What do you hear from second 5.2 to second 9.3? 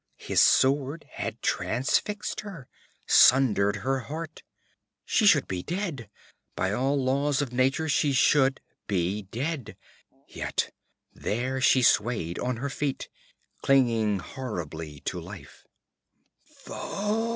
should be dead; by all laws of nature she should be